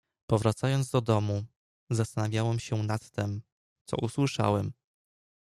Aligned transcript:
"Powracając 0.27 0.89
do 0.89 1.01
domu, 1.01 1.43
zastanawiałem 1.89 2.59
się 2.59 2.83
nad 2.83 3.09
tem, 3.09 3.41
co 3.85 3.97
usłyszałem." 3.97 4.73